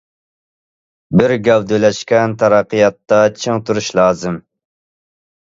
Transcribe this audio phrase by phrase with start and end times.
[1.19, 4.43] بىر گەۋدىلەشكەن تەرەققىياتتا چىڭ تۇرۇش لازىم.